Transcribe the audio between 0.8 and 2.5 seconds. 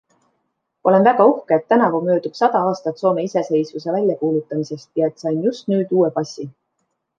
Olen väga uhke, et tänavu möödub